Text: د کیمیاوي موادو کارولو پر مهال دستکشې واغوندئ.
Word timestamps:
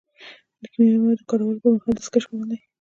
د 0.61 0.63
کیمیاوي 0.71 0.99
موادو 1.03 1.27
کارولو 1.29 1.61
پر 1.61 1.69
مهال 1.73 1.93
دستکشې 1.95 2.27
واغوندئ. 2.29 2.57